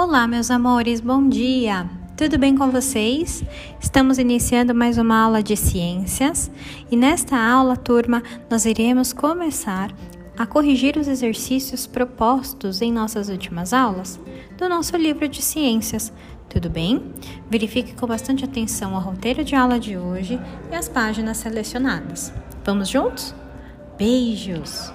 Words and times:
Olá, 0.00 0.28
meus 0.28 0.48
amores, 0.48 1.00
bom 1.00 1.28
dia! 1.28 1.90
Tudo 2.16 2.38
bem 2.38 2.56
com 2.56 2.70
vocês? 2.70 3.42
Estamos 3.80 4.16
iniciando 4.16 4.72
mais 4.72 4.96
uma 4.96 5.20
aula 5.20 5.42
de 5.42 5.56
ciências 5.56 6.48
e 6.88 6.94
nesta 6.94 7.36
aula, 7.36 7.76
turma, 7.76 8.22
nós 8.48 8.64
iremos 8.64 9.12
começar 9.12 9.92
a 10.38 10.46
corrigir 10.46 10.96
os 10.96 11.08
exercícios 11.08 11.84
propostos 11.84 12.80
em 12.80 12.92
nossas 12.92 13.28
últimas 13.28 13.72
aulas 13.72 14.20
do 14.56 14.68
nosso 14.68 14.96
livro 14.96 15.26
de 15.26 15.42
ciências. 15.42 16.12
Tudo 16.48 16.70
bem? 16.70 17.12
Verifique 17.50 17.92
com 17.94 18.06
bastante 18.06 18.44
atenção 18.44 18.94
o 18.94 19.00
roteiro 19.00 19.42
de 19.42 19.56
aula 19.56 19.80
de 19.80 19.98
hoje 19.98 20.38
e 20.70 20.76
as 20.76 20.88
páginas 20.88 21.38
selecionadas. 21.38 22.32
Vamos 22.64 22.88
juntos? 22.88 23.34
Beijos! 23.98 24.92